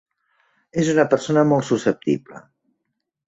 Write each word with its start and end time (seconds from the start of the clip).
És 0.83 0.87
una 0.93 1.05
persona 1.11 1.45
molt 1.51 1.69
susceptible. 1.69 2.41